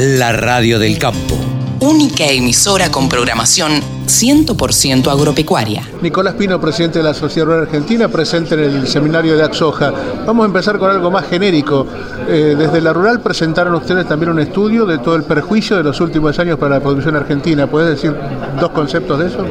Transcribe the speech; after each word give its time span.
La 0.00 0.30
radio 0.30 0.78
del 0.78 0.96
campo. 0.96 1.34
Única 1.80 2.24
emisora 2.26 2.88
con 2.88 3.08
programación 3.08 3.72
100% 4.06 5.10
agropecuaria. 5.10 5.82
Nicolás 6.00 6.34
Pino, 6.34 6.60
presidente 6.60 7.00
de 7.00 7.02
la 7.02 7.14
Sociedad 7.14 7.46
Rural 7.46 7.62
Argentina, 7.62 8.06
presente 8.06 8.54
en 8.54 8.60
el 8.60 8.86
seminario 8.86 9.36
de 9.36 9.42
Axoja. 9.42 9.92
Vamos 10.24 10.44
a 10.44 10.46
empezar 10.46 10.78
con 10.78 10.88
algo 10.88 11.10
más 11.10 11.26
genérico. 11.26 11.84
Eh, 12.28 12.54
desde 12.56 12.80
la 12.80 12.92
rural 12.92 13.20
presentaron 13.20 13.74
ustedes 13.74 14.06
también 14.06 14.30
un 14.30 14.38
estudio 14.38 14.86
de 14.86 14.98
todo 14.98 15.16
el 15.16 15.24
perjuicio 15.24 15.76
de 15.76 15.82
los 15.82 16.00
últimos 16.00 16.38
años 16.38 16.60
para 16.60 16.76
la 16.76 16.80
producción 16.80 17.16
argentina. 17.16 17.66
¿Puedes 17.66 17.90
decir 18.00 18.14
dos 18.60 18.70
conceptos 18.70 19.18
de 19.18 19.26
eso? 19.26 19.44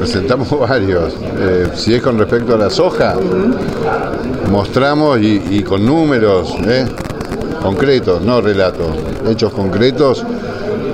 Presentamos 0.00 0.50
varios. 0.68 1.14
Eh, 1.38 1.68
si 1.76 1.94
es 1.94 2.02
con 2.02 2.18
respecto 2.18 2.56
a 2.56 2.58
la 2.58 2.70
soja, 2.70 3.14
mostramos 4.50 5.20
y, 5.20 5.40
y 5.48 5.62
con 5.62 5.86
números 5.86 6.56
¿eh? 6.66 6.86
Concretos, 7.62 8.20
no 8.22 8.40
relatos, 8.40 8.88
hechos 9.28 9.52
concretos. 9.52 10.24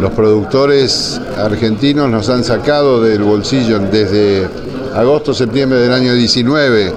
Los 0.00 0.12
productores 0.12 1.20
argentinos 1.38 2.10
nos 2.10 2.28
han 2.28 2.44
sacado 2.44 3.00
del 3.00 3.22
bolsillo 3.22 3.78
desde 3.78 4.46
agosto, 4.94 5.32
septiembre 5.32 5.78
del 5.78 5.92
año 5.92 6.12
19, 6.12 6.92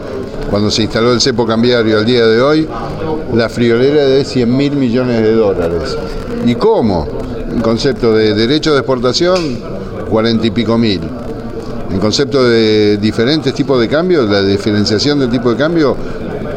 cuando 0.50 0.72
se 0.72 0.84
instaló 0.84 1.14
el 1.14 1.22
cepo 1.22 1.46
cambiario 1.46 1.98
al 1.98 2.06
día 2.06 2.26
de 2.26 2.42
hoy, 2.42 2.68
la 3.34 3.48
friolera 3.48 4.06
de 4.06 4.26
100 4.26 4.58
mil 4.58 4.76
millones 4.76 5.22
de 5.22 5.34
dólares. 5.34 5.96
¿Y 6.46 6.56
cómo? 6.56 7.08
En 7.52 7.62
concepto 7.62 8.14
de 8.14 8.34
derecho 8.34 8.74
de 8.74 8.80
exportación, 8.80 9.60
40 10.10 10.48
y 10.48 10.52
pico 10.52 10.78
mil. 10.78 11.02
En 11.92 12.00
concepto 12.00 12.44
de 12.44 12.98
diferentes 12.98 13.54
tipos 13.54 13.80
de 13.80 13.88
cambio, 13.88 14.24
la 14.24 14.42
diferenciación 14.42 15.20
del 15.20 15.30
tipo 15.30 15.52
de 15.52 15.58
cambio, 15.58 15.96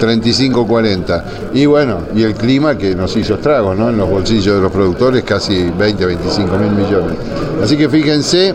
35-40. 0.03 1.23
Y 1.55 1.67
bueno, 1.67 2.01
y 2.15 2.23
el 2.23 2.35
clima 2.35 2.77
que 2.77 2.95
nos 2.95 3.17
hizo 3.17 3.35
estragos 3.35 3.77
¿no? 3.77 3.91
en 3.91 3.97
los 3.97 4.09
bolsillos 4.09 4.57
de 4.57 4.61
los 4.61 4.73
productores, 4.73 5.23
casi 5.23 5.71
20, 5.71 6.07
25 6.07 6.59
mil 6.59 6.73
millones. 6.73 7.17
Así 7.63 7.77
que 7.77 7.89
fíjense, 7.89 8.55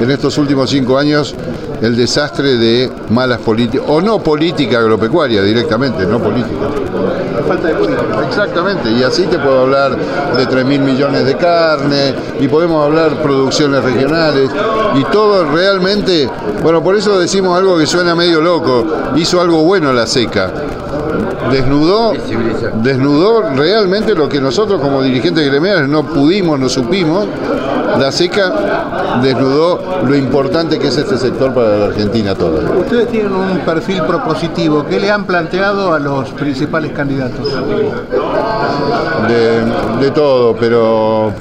en 0.00 0.10
estos 0.10 0.38
últimos 0.38 0.70
cinco 0.70 0.98
años, 0.98 1.34
el 1.82 1.96
desastre 1.96 2.56
de 2.56 2.90
malas 3.10 3.40
políticas, 3.40 3.86
o 3.88 4.00
no 4.00 4.22
política 4.22 4.78
agropecuaria 4.78 5.42
directamente, 5.42 6.06
no 6.06 6.20
política. 6.20 6.85
Falta 7.46 7.68
de 7.68 7.74
política. 7.74 8.26
Exactamente, 8.26 8.90
y 8.90 9.02
así 9.02 9.24
te 9.26 9.38
puedo 9.38 9.60
hablar 9.60 9.96
de 10.36 10.46
3 10.46 10.64
mil 10.64 10.80
millones 10.80 11.24
de 11.24 11.36
carne, 11.36 12.14
y 12.40 12.48
podemos 12.48 12.84
hablar 12.84 13.22
producciones 13.22 13.82
regionales, 13.84 14.50
y 14.94 15.04
todo 15.04 15.44
realmente, 15.44 16.28
bueno, 16.62 16.82
por 16.82 16.96
eso 16.96 17.18
decimos 17.18 17.56
algo 17.56 17.78
que 17.78 17.86
suena 17.86 18.14
medio 18.14 18.40
loco, 18.40 18.84
hizo 19.16 19.40
algo 19.40 19.62
bueno 19.62 19.92
la 19.92 20.06
seca. 20.06 20.50
Desnudó, 21.50 22.12
desnudó 22.82 23.42
realmente 23.54 24.14
lo 24.14 24.28
que 24.28 24.40
nosotros 24.40 24.80
como 24.80 25.02
dirigentes 25.02 25.46
gremiales 25.46 25.88
no 25.88 26.02
pudimos, 26.02 26.58
no 26.58 26.68
supimos. 26.68 27.26
La 27.98 28.12
seca 28.12 29.20
desnudó 29.22 30.02
lo 30.06 30.14
importante 30.14 30.78
que 30.78 30.88
es 30.88 30.96
este 30.96 31.16
sector 31.16 31.54
para 31.54 31.76
la 31.76 31.84
Argentina 31.86 32.34
toda. 32.34 32.70
Ustedes 32.78 33.08
tienen 33.08 33.32
un 33.32 33.58
perfil 33.60 34.02
propositivo. 34.02 34.84
¿Qué 34.86 35.00
le 35.00 35.10
han 35.10 35.24
planteado 35.24 35.92
a 35.94 35.98
los 35.98 36.30
principales 36.30 36.92
candidatos? 36.92 37.46
de, 39.28 40.04
de 40.04 40.10
todo, 40.10 40.54
pero 40.56 41.32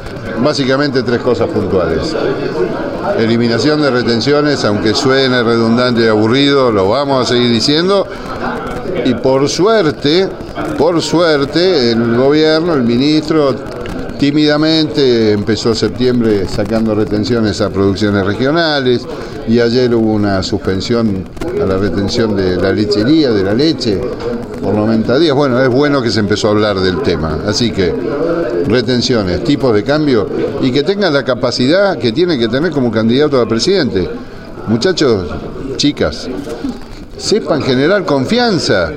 básicamente 0.44 1.04
tres 1.04 1.22
cosas 1.22 1.48
puntuales. 1.50 2.16
Eliminación 3.20 3.82
de 3.82 3.92
retenciones, 3.92 4.64
aunque 4.66 4.94
suene 4.94 5.44
redundante 5.44 6.02
y 6.02 6.08
aburrido, 6.08 6.72
lo 6.72 6.90
vamos 6.90 7.24
a 7.24 7.34
seguir 7.34 7.52
diciendo. 7.52 8.08
Y 9.06 9.14
por 9.14 9.48
suerte, 9.50 10.30
por 10.78 11.02
suerte, 11.02 11.92
el 11.92 12.16
gobierno, 12.16 12.74
el 12.74 12.84
ministro, 12.84 13.54
tímidamente 14.18 15.32
empezó 15.32 15.74
septiembre 15.76 16.48
sacando 16.48 16.96
retenciones 16.96 17.62
a 17.62 17.70
producciones 17.70 18.26
regionales 18.26 19.06
y 19.48 19.60
ayer 19.60 19.94
hubo 19.94 20.14
una 20.14 20.42
suspensión 20.44 21.26
a 21.62 21.66
la 21.66 21.78
retención 21.78 22.36
de 22.36 22.58
la 22.58 22.72
lechería, 22.72 23.32
de 23.32 23.44
la 23.44 23.54
leche, 23.54 24.00
por 24.62 24.74
90 24.74 25.20
días. 25.20 25.36
Bueno, 25.36 25.62
es 25.62 25.70
bueno 25.70 26.02
que 26.02 26.10
se 26.10 26.20
empezó 26.20 26.48
a 26.48 26.52
hablar 26.52 26.80
del 26.80 27.02
tema. 27.02 27.40
Así 27.46 27.72
que 27.72 27.94
retenciones, 28.68 29.44
tipos 29.44 29.74
de 29.74 29.84
cambio 29.84 30.28
y 30.62 30.72
que 30.72 30.84
tengan 30.84 31.14
la 31.14 31.24
capacidad 31.24 31.98
que 31.98 32.12
tiene 32.12 32.38
que 32.40 32.48
tener 32.48 32.72
como 32.72 32.92
candidato 32.92 33.40
a 33.40 33.48
presidente. 33.48 34.10
Muchachos, 34.68 35.30
chicas, 35.78 36.28
sepan 37.18 37.62
generar 37.62 38.06
confianza, 38.06 38.92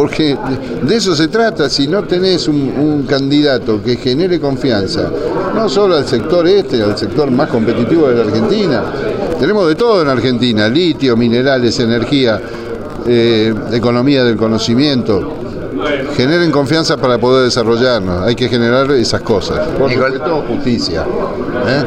porque 0.00 0.34
de 0.82 0.96
eso 0.96 1.14
se 1.14 1.28
trata, 1.28 1.68
si 1.68 1.86
no 1.86 2.04
tenés 2.04 2.48
un, 2.48 2.56
un, 2.56 3.02
candidato 3.02 3.82
que 3.82 3.96
genere 3.96 4.40
confianza, 4.40 5.12
no 5.54 5.68
solo 5.68 5.94
al 5.94 6.06
sector 6.06 6.48
este, 6.48 6.82
al 6.82 6.96
sector 6.96 7.30
más 7.30 7.50
competitivo 7.50 8.08
de 8.08 8.14
la 8.14 8.22
Argentina, 8.22 8.82
tenemos 9.38 9.68
de 9.68 9.74
todo 9.74 10.00
en 10.00 10.08
Argentina, 10.08 10.68
litio, 10.68 11.18
minerales, 11.18 11.78
energía, 11.80 12.40
eh, 13.06 13.52
economía 13.72 14.24
del 14.24 14.38
conocimiento, 14.38 15.34
generen 16.16 16.50
confianza 16.50 16.96
para 16.96 17.18
poder 17.18 17.44
desarrollarnos, 17.44 18.26
hay 18.26 18.34
que 18.34 18.48
generar 18.48 18.90
esas 18.92 19.20
cosas, 19.20 19.68
por 19.78 19.92
supuesto 19.92 20.44
justicia, 20.48 21.04
¿eh? 21.66 21.84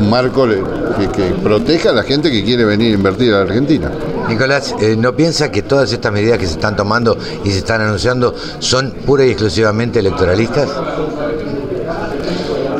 un 0.00 0.10
marco 0.10 0.48
que, 0.48 1.08
que 1.14 1.22
proteja 1.44 1.90
a 1.90 1.92
la 1.92 2.02
gente 2.02 2.28
que 2.28 2.42
quiere 2.42 2.64
venir 2.64 2.90
a 2.90 2.96
invertir 2.96 3.32
a 3.34 3.36
la 3.36 3.42
Argentina. 3.42 3.92
Nicolás, 4.28 4.74
eh, 4.80 4.96
¿no 4.98 5.14
piensa 5.14 5.50
que 5.50 5.62
todas 5.62 5.92
estas 5.92 6.12
medidas 6.12 6.38
que 6.38 6.46
se 6.46 6.54
están 6.54 6.74
tomando 6.76 7.16
y 7.44 7.50
se 7.50 7.58
están 7.58 7.80
anunciando 7.80 8.34
son 8.58 8.90
pura 9.04 9.24
y 9.24 9.30
exclusivamente 9.30 10.00
electoralistas? 10.00 10.68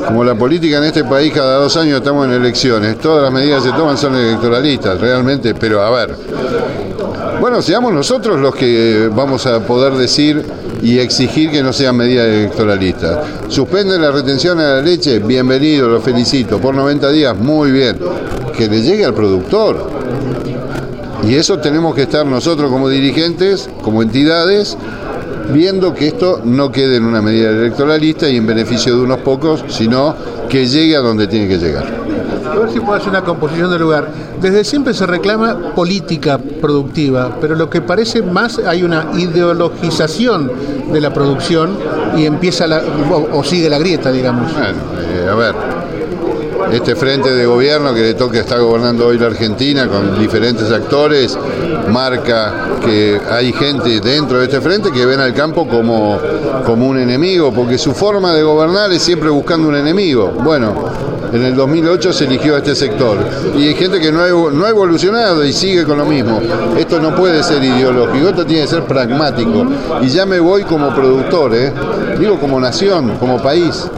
Como 0.06 0.24
la 0.24 0.34
política 0.34 0.78
en 0.78 0.84
este 0.84 1.04
país 1.04 1.32
cada 1.32 1.56
dos 1.56 1.76
años 1.76 1.98
estamos 1.98 2.26
en 2.26 2.32
elecciones, 2.32 2.98
todas 2.98 3.24
las 3.24 3.32
medidas 3.32 3.62
que 3.62 3.70
se 3.70 3.76
toman 3.76 3.96
son 3.98 4.14
electoralistas, 4.14 5.00
realmente, 5.00 5.54
pero 5.54 5.82
a 5.82 5.90
ver, 5.90 6.16
bueno, 7.40 7.60
seamos 7.62 7.92
nosotros 7.92 8.40
los 8.40 8.54
que 8.54 9.10
vamos 9.12 9.46
a 9.46 9.60
poder 9.60 9.94
decir 9.94 10.44
y 10.82 10.98
exigir 10.98 11.50
que 11.50 11.62
no 11.62 11.72
sean 11.72 11.96
medidas 11.96 12.26
electoralistas. 12.26 13.18
Suspenden 13.48 14.02
la 14.02 14.10
retención 14.10 14.58
a 14.60 14.74
la 14.74 14.80
leche, 14.80 15.18
bienvenido, 15.18 15.88
lo 15.88 16.00
felicito, 16.00 16.58
por 16.58 16.74
90 16.74 17.10
días, 17.10 17.36
muy 17.36 17.70
bien, 17.70 17.98
que 18.56 18.68
le 18.68 18.82
llegue 18.82 19.04
al 19.04 19.14
productor. 19.14 19.95
Y 21.24 21.34
eso 21.34 21.58
tenemos 21.58 21.94
que 21.94 22.02
estar 22.02 22.26
nosotros 22.26 22.70
como 22.70 22.88
dirigentes, 22.88 23.68
como 23.82 24.02
entidades, 24.02 24.76
viendo 25.52 25.94
que 25.94 26.08
esto 26.08 26.40
no 26.44 26.70
quede 26.70 26.96
en 26.96 27.04
una 27.04 27.22
medida 27.22 27.50
electoralista 27.50 28.28
y 28.28 28.36
en 28.36 28.46
beneficio 28.46 28.96
de 28.96 29.02
unos 29.02 29.18
pocos, 29.18 29.64
sino 29.68 30.14
que 30.48 30.66
llegue 30.66 30.96
a 30.96 31.00
donde 31.00 31.26
tiene 31.26 31.48
que 31.48 31.58
llegar. 31.58 31.84
A 32.50 32.58
ver 32.58 32.70
si 32.70 32.80
puedo 32.80 32.94
hacer 32.94 33.10
una 33.10 33.22
composición 33.22 33.70
del 33.70 33.80
lugar. 33.80 34.08
Desde 34.40 34.64
siempre 34.64 34.94
se 34.94 35.06
reclama 35.06 35.74
política 35.74 36.38
productiva, 36.38 37.36
pero 37.40 37.54
lo 37.54 37.68
que 37.68 37.80
parece 37.80 38.22
más 38.22 38.58
hay 38.58 38.82
una 38.82 39.08
ideologización 39.16 40.50
de 40.92 41.00
la 41.00 41.12
producción 41.12 41.76
y 42.16 42.24
empieza 42.26 42.66
la, 42.66 42.82
o, 43.10 43.38
o 43.38 43.44
sigue 43.44 43.68
la 43.68 43.78
grieta, 43.78 44.12
digamos. 44.12 44.52
Bueno, 44.52 44.78
eh, 45.00 45.28
a 45.30 45.34
ver, 45.34 45.54
este 46.72 46.96
frente 46.96 47.34
de 47.34 47.46
gobierno 47.46 47.94
que 47.94 48.00
le 48.00 48.14
toca 48.14 48.40
estar 48.40 48.60
gobernando 48.60 49.06
hoy 49.06 49.18
la 49.18 49.26
Argentina 49.26 49.88
con 49.88 50.18
diferentes 50.18 50.70
actores, 50.70 51.38
marca 51.88 52.78
que 52.84 53.20
hay 53.30 53.52
gente 53.52 54.00
dentro 54.00 54.38
de 54.38 54.44
este 54.44 54.60
frente 54.60 54.90
que 54.90 55.06
ven 55.06 55.20
al 55.20 55.34
campo 55.34 55.66
como, 55.66 56.18
como 56.64 56.88
un 56.88 56.98
enemigo, 56.98 57.52
porque 57.52 57.78
su 57.78 57.92
forma 57.92 58.32
de 58.34 58.42
gobernar 58.42 58.92
es 58.92 59.02
siempre 59.02 59.30
buscando 59.30 59.68
un 59.68 59.76
enemigo. 59.76 60.32
Bueno, 60.42 60.74
en 61.32 61.44
el 61.44 61.54
2008 61.54 62.12
se 62.12 62.24
eligió 62.24 62.54
a 62.54 62.58
este 62.58 62.74
sector 62.74 63.18
y 63.56 63.68
hay 63.68 63.74
gente 63.74 64.00
que 64.00 64.12
no 64.12 64.22
ha, 64.22 64.28
no 64.28 64.64
ha 64.64 64.68
evolucionado 64.70 65.44
y 65.44 65.52
sigue 65.52 65.84
con 65.84 65.98
lo 65.98 66.06
mismo. 66.06 66.40
Esto 66.78 67.00
no 67.00 67.14
puede 67.14 67.42
ser 67.42 67.62
ideológico, 67.62 68.28
esto 68.28 68.46
tiene 68.46 68.62
que 68.62 68.68
ser 68.68 68.84
pragmático. 68.84 69.66
Y 70.02 70.08
ya 70.08 70.26
me 70.26 70.40
voy 70.40 70.62
como 70.64 70.94
productor, 70.94 71.54
¿eh? 71.54 71.72
Digo 72.18 72.38
como 72.38 72.60
nación, 72.60 73.16
como 73.18 73.40
país. 73.42 73.88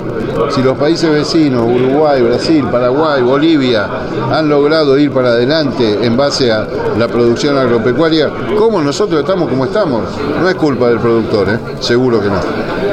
Si 0.50 0.62
los 0.62 0.76
países 0.78 1.10
vecinos, 1.10 1.62
Uruguay, 1.62 2.22
Brasil, 2.22 2.64
Paraguay, 2.70 3.22
Bolivia, 3.22 3.88
han 4.30 4.48
logrado 4.48 4.96
ir 4.98 5.10
para 5.10 5.30
adelante 5.30 5.98
en 6.02 6.16
base 6.16 6.52
a 6.52 6.66
la 6.96 7.08
producción 7.08 7.56
agropecuaria, 7.56 8.30
¿cómo 8.56 8.80
nosotros 8.80 9.20
estamos 9.20 9.48
como 9.48 9.64
estamos? 9.64 10.04
No 10.40 10.48
es 10.48 10.54
culpa 10.54 10.88
del 10.88 10.98
productor, 10.98 11.48
¿eh? 11.50 11.58
seguro 11.80 12.20
que 12.20 12.28
no. 12.28 12.40